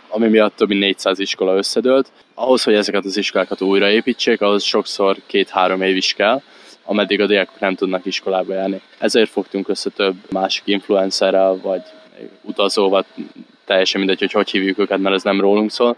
ami 0.10 0.28
miatt 0.28 0.56
több 0.56 0.68
mint 0.68 0.80
400 0.80 1.20
iskola 1.20 1.56
összedőlt. 1.56 2.12
Ahhoz, 2.34 2.64
hogy 2.64 2.74
ezeket 2.74 3.06
az 3.06 3.18
iskolákat 3.18 3.62
újraépítsék, 3.62 4.42
ahhoz 4.42 4.64
sokszor 4.64 5.18
két-három 5.26 5.82
év 5.82 5.96
is 5.96 6.14
kell, 6.14 6.42
ameddig 6.84 7.22
a 7.22 7.26
diákok 7.26 7.60
nem 7.60 7.76
tudnak 7.76 8.06
iskolába 8.06 8.54
járni. 8.54 8.82
Ezért 8.98 9.30
fogtunk 9.30 9.70
össze 9.70 9.90
több 9.90 10.16
másik 10.32 10.64
influencerrel, 10.66 11.60
vagy 11.62 11.82
utazóval, 12.42 13.06
teljesen 13.66 14.00
mindegy, 14.00 14.20
hogy 14.20 14.32
hogy 14.32 14.50
hívjuk 14.50 14.78
őket, 14.78 15.00
mert 15.00 15.16
ez 15.16 15.24
nem 15.24 15.42
rólunk 15.42 15.72
szól, 15.72 15.98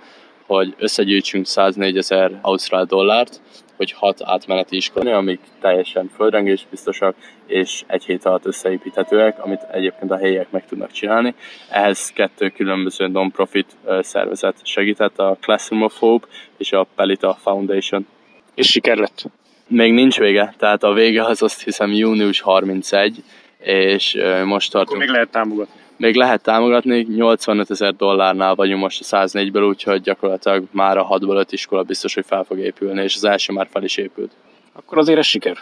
hogy 0.58 0.76
összegyűjtsünk 0.78 1.46
104 1.46 1.98
ezer 1.98 2.40
ausztrál 2.42 2.86
dollárt, 2.86 3.42
hogy 3.76 3.92
hat 3.92 4.22
átmeneti 4.24 4.76
iskola, 4.76 5.18
amik 5.18 5.40
teljesen 5.62 6.12
földrengés 6.16 6.68
biztosak, 6.70 7.16
és 7.48 7.84
egy 7.88 8.04
hét 8.06 8.26
alatt 8.26 8.46
összeépíthetőek, 8.46 9.44
amit 9.44 9.62
egyébként 9.72 10.12
a 10.12 10.18
helyiek 10.18 10.52
meg 10.52 10.66
tudnak 10.66 10.92
csinálni. 10.92 11.36
Ehhez 11.70 12.12
kettő 12.12 12.50
különböző 12.50 13.08
non-profit 13.08 13.76
szervezet 14.00 14.56
segített, 14.64 15.20
a 15.20 15.38
Classroom 15.42 15.84
of 15.84 16.00
Hope 16.00 16.28
és 16.58 16.72
a 16.72 16.88
Pelita 16.96 17.38
Foundation. 17.42 18.08
És 18.56 18.68
siker 18.68 18.98
lett? 18.98 19.24
Még 19.68 19.94
nincs 19.94 20.20
vége, 20.20 20.54
tehát 20.58 20.84
a 20.84 20.94
vége 20.94 21.24
az 21.24 21.42
azt 21.42 21.64
hiszem 21.64 21.92
június 21.92 22.42
31, 22.42 23.24
és 23.60 24.18
most 24.46 24.72
tartunk. 24.72 24.96
Akkor 24.96 24.98
még 24.98 25.10
lehet 25.10 25.30
támogatni. 25.30 25.82
Még 26.00 26.16
lehet 26.16 26.42
támogatni, 26.42 27.06
85 27.16 27.72
ezer 27.72 27.96
dollárnál 27.96 28.56
vagyunk 28.56 28.82
most 28.82 29.02
a 29.12 29.18
104-ből, 29.18 29.68
úgyhogy 29.68 30.02
gyakorlatilag 30.02 30.64
már 30.72 30.98
a 30.98 31.08
6-ból 31.08 31.38
5 31.38 31.52
iskola 31.52 31.84
biztos, 31.84 32.14
hogy 32.14 32.26
fel 32.26 32.44
fog 32.44 32.60
épülni, 32.60 33.04
és 33.04 33.16
az 33.16 33.24
első 33.24 33.54
már 33.54 33.68
fel 33.72 33.84
is 33.84 33.98
épült. 33.98 34.32
Akkor 34.74 34.98
azért 34.98 35.20
ez 35.20 35.26
siker. 35.26 35.58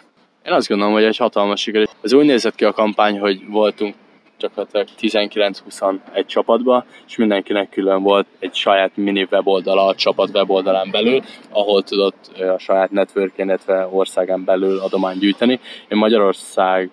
Én 0.45 0.53
azt 0.53 0.67
gondolom, 0.67 0.93
hogy 0.93 1.03
egy 1.03 1.17
hatalmas 1.17 1.61
siker. 1.61 1.87
Ez 2.01 2.13
úgy 2.13 2.25
nézett 2.25 2.55
ki 2.55 2.65
a 2.65 2.71
kampány, 2.71 3.19
hogy 3.19 3.47
voltunk 3.47 3.95
gyakorlatilag 4.39 4.87
19-20 4.99 5.95
egy 6.13 6.25
csapatba, 6.25 6.85
és 7.07 7.15
mindenkinek 7.15 7.69
külön 7.69 8.03
volt 8.03 8.27
egy 8.39 8.55
saját 8.55 8.91
mini 8.95 9.27
weboldala 9.31 9.85
a 9.85 9.95
csapat 9.95 10.29
weboldalán 10.33 10.91
belül, 10.91 11.21
ahol 11.49 11.83
tudott 11.83 12.31
a 12.55 12.57
saját 12.57 12.91
network 12.91 13.37
illetve 13.37 13.87
országán 13.91 14.43
belül 14.43 14.79
adományt 14.79 15.19
gyűjteni. 15.19 15.59
Én 15.87 15.97
Magyarországot 15.97 16.89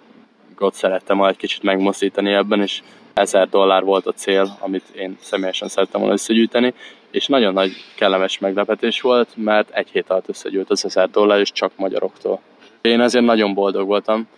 szerettem 0.72 1.16
majd 1.16 1.36
kicsit 1.36 1.62
megmozdítani 1.62 2.32
ebben, 2.32 2.60
és 2.60 2.82
1000 3.14 3.48
dollár 3.48 3.84
volt 3.84 4.06
a 4.06 4.12
cél, 4.12 4.56
amit 4.60 4.88
én 4.88 5.16
személyesen 5.20 5.68
szerettem 5.68 6.00
volna 6.00 6.14
összegyűjteni, 6.14 6.74
és 7.10 7.26
nagyon 7.26 7.52
nagy 7.52 7.72
kellemes 7.96 8.38
meglepetés 8.38 9.00
volt, 9.00 9.28
mert 9.36 9.70
egy 9.70 9.88
hét 9.90 10.10
alatt 10.10 10.28
összegyűjt 10.28 10.70
az 10.70 10.84
1000 10.84 11.10
dollár, 11.10 11.40
és 11.40 11.52
csak 11.52 11.72
magyaroktól. 11.76 12.40
Én 12.80 13.00
ezért 13.00 13.24
nagyon 13.24 13.54
boldog 13.54 13.86
voltam, 13.86 14.28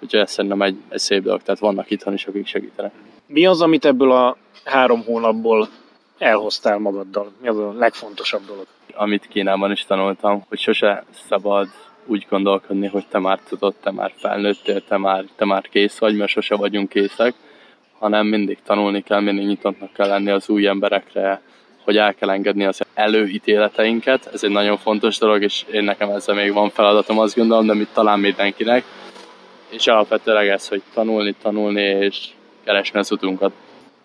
úgyhogy 0.00 0.20
ez 0.20 0.30
szerintem 0.30 0.62
egy, 0.62 0.76
egy 0.88 0.98
szép 0.98 1.22
dolog, 1.22 1.42
tehát 1.42 1.60
vannak 1.60 1.90
itthon 1.90 2.12
is, 2.12 2.26
akik 2.26 2.46
segítenek. 2.46 2.92
Mi 3.26 3.46
az, 3.46 3.60
amit 3.60 3.84
ebből 3.84 4.12
a 4.12 4.36
három 4.64 5.04
hónapból 5.04 5.68
elhoztál 6.18 6.78
magaddal? 6.78 7.32
Mi 7.40 7.48
az 7.48 7.58
a 7.58 7.72
legfontosabb 7.72 8.42
dolog? 8.46 8.66
Amit 8.94 9.26
Kínában 9.26 9.70
is 9.70 9.84
tanultam, 9.84 10.44
hogy 10.48 10.58
sose 10.58 11.04
szabad 11.28 11.68
úgy 12.06 12.26
gondolkodni, 12.30 12.86
hogy 12.86 13.06
te 13.08 13.18
már 13.18 13.38
tudod, 13.48 13.74
te 13.74 13.90
már 13.90 14.12
felnőttél, 14.16 14.84
te 14.84 14.96
már, 14.96 15.24
te 15.36 15.44
már 15.44 15.68
kész 15.68 15.98
vagy, 15.98 16.16
mert 16.16 16.30
sose 16.30 16.56
vagyunk 16.56 16.88
készek, 16.88 17.34
hanem 17.98 18.26
mindig 18.26 18.58
tanulni 18.64 19.02
kell, 19.02 19.20
mindig 19.20 19.46
nyitottnak 19.46 19.92
kell 19.92 20.08
lenni 20.08 20.30
az 20.30 20.48
új 20.48 20.66
emberekre, 20.66 21.42
hogy 21.84 21.96
el 21.96 22.14
kell 22.14 22.30
engedni 22.30 22.64
az 22.64 22.80
előítéleteinket. 22.94 24.30
Ez 24.32 24.44
egy 24.44 24.50
nagyon 24.50 24.76
fontos 24.76 25.18
dolog, 25.18 25.42
és 25.42 25.64
én 25.72 25.84
nekem 25.84 26.10
ezzel 26.10 26.34
még 26.34 26.52
van 26.52 26.70
feladatom, 26.70 27.18
azt 27.18 27.36
gondolom, 27.36 27.66
de 27.66 27.74
mit 27.74 27.88
talán 27.92 28.18
mindenkinek. 28.18 28.84
És 29.68 29.86
alapvetően 29.86 30.50
ez, 30.50 30.68
hogy 30.68 30.82
tanulni, 30.94 31.34
tanulni, 31.42 31.80
és 31.80 32.26
keresni 32.64 32.98
az 32.98 33.12
utunkat. 33.12 33.52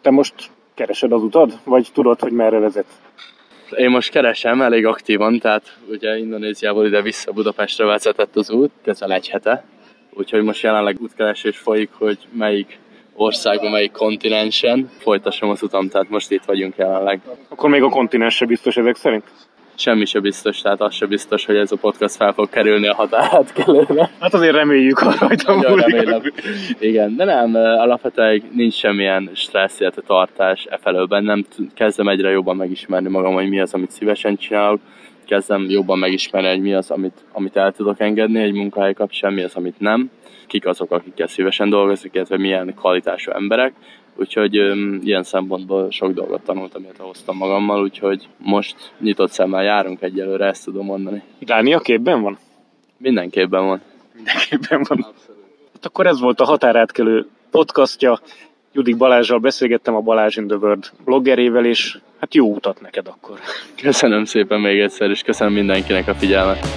Te 0.02 0.10
most 0.10 0.34
keresed 0.74 1.12
az 1.12 1.24
utad, 1.24 1.60
vagy 1.64 1.88
tudod, 1.94 2.20
hogy 2.20 2.32
merre 2.32 2.60
vezet? 2.60 2.86
Én 3.78 3.90
most 3.90 4.10
keresem 4.10 4.62
elég 4.62 4.86
aktívan, 4.86 5.40
tehát 5.40 5.78
ugye 5.90 6.18
Indonéziából 6.18 6.86
ide-vissza 6.86 7.32
Budapestre 7.32 7.86
vezetett 7.86 8.36
az 8.36 8.50
út, 8.50 8.72
közel 8.84 9.14
egy 9.14 9.30
hete. 9.30 9.64
Úgyhogy 10.14 10.44
most 10.44 10.64
jelenleg 10.64 11.02
útkeresés 11.02 11.58
folyik, 11.58 11.90
hogy 11.94 12.18
melyik 12.32 12.80
országban, 13.20 13.72
melyik 13.72 13.92
kontinensen 13.92 14.90
folytassam 14.98 15.50
az 15.50 15.64
utam, 15.64 15.90
tehát 15.90 16.10
most 16.10 16.32
itt 16.32 16.44
vagyunk 16.46 16.76
jelenleg. 16.78 17.20
Akkor 17.50 17.70
még 17.70 17.84
a 17.84 17.90
kontinens 17.90 18.36
se 18.36 18.46
biztos 18.46 18.78
ezek 18.78 18.96
szerint? 18.96 19.24
Semmi 19.76 20.06
se 20.06 20.20
biztos, 20.20 20.62
tehát 20.62 20.82
az 20.82 20.94
se 20.94 21.06
biztos, 21.06 21.46
hogy 21.46 21.56
ez 21.56 21.72
a 21.72 21.76
podcast 21.76 22.16
fel 22.16 22.34
fog 22.34 22.50
kerülni 22.50 22.88
a 22.88 22.94
határátkelőre. 22.94 24.10
Hát 24.20 24.34
azért 24.34 24.56
reméljük 24.56 25.00
arra, 25.00 25.28
hogy 25.28 25.44
remélem. 25.46 26.22
Igen, 26.80 27.16
de 27.16 27.24
nem, 27.24 27.56
alapvetően 27.56 28.44
nincs 28.52 28.74
semmilyen 28.74 29.30
stressz, 29.34 29.80
illetve 29.80 30.02
tartás 30.02 30.66
e 30.70 30.78
felől 30.82 31.06
bennem. 31.06 31.46
Kezdem 31.74 32.08
egyre 32.08 32.30
jobban 32.30 32.56
megismerni 32.56 33.10
magam, 33.10 33.34
hogy 33.34 33.50
mi 33.50 33.60
az, 33.60 33.74
amit 33.74 33.92
szívesen 33.92 34.38
csinálok. 34.38 34.80
Kezdem 35.30 35.70
jobban 35.70 36.00
megismerni, 36.00 36.50
hogy 36.50 36.62
mi 36.62 36.74
az, 36.74 36.92
amit, 36.92 37.24
amit 37.32 37.56
el 37.56 37.72
tudok 37.72 38.00
engedni 38.00 38.42
egy 38.42 38.54
munkahely 38.54 38.94
kapcsán, 38.94 39.34
mi 39.34 39.44
az, 39.44 39.56
amit 39.56 39.80
nem 39.80 40.12
kik 40.48 40.66
azok, 40.66 40.92
akikkel 40.92 41.28
szívesen 41.28 41.70
dolgozik, 41.70 42.14
illetve 42.14 42.38
milyen 42.38 42.74
kvalitású 42.76 43.32
emberek. 43.32 43.74
Úgyhogy 44.16 44.60
um, 44.60 45.00
ilyen 45.04 45.24
szempontból 45.24 45.92
sok 45.92 46.12
dolgot 46.12 46.42
tanultam, 46.42 46.84
illetve 46.84 47.04
hoztam 47.04 47.38
magammal, 47.38 47.82
úgyhogy 47.82 48.28
most 48.38 48.94
nyitott 49.00 49.32
szemmel 49.32 49.64
járunk 49.64 50.02
egyelőre, 50.02 50.46
ezt 50.46 50.64
tudom 50.64 50.86
mondani. 50.86 51.24
Dánia 51.40 51.80
képben 51.80 52.22
van? 52.22 52.38
Mindenképpen 52.98 53.66
van. 53.66 53.82
Mindenképpen 54.16 54.86
van. 54.88 55.06
Hát 55.74 55.86
akkor 55.86 56.08
ez 56.08 56.20
volt 56.20 56.40
a 56.40 56.46
határátkelő 56.46 57.28
podcastja. 57.52 58.20
Judik 58.72 58.98
Balázsral 58.98 59.40
beszélgettem 59.40 59.96
a 59.96 60.02
Balázs 60.02 60.38
in 60.38 60.48
the 60.48 60.58
World 60.58 60.92
bloggerével, 61.06 61.66
és 61.66 61.98
hát 62.20 62.36
jó 62.36 62.54
utat 62.54 62.82
neked 62.82 63.08
akkor. 63.08 63.40
Köszönöm 63.82 64.26
szépen 64.26 64.60
még 64.60 64.80
egyszer, 64.80 65.10
és 65.10 65.22
köszönöm 65.22 65.54
mindenkinek 65.54 66.08
a 66.08 66.16
figyelmet. 66.16 66.68